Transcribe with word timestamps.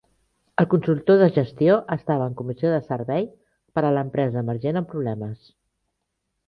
El 0.61 0.67
consultor 0.69 1.19
de 1.23 1.27
gestió 1.35 1.75
estava 1.97 2.31
en 2.31 2.39
comissió 2.41 2.73
de 2.77 2.81
servei 2.89 3.29
per 3.77 3.85
a 3.87 3.93
l'empresa 3.99 4.45
emergent 4.47 4.83
en 4.83 4.93
problemes 4.95 5.51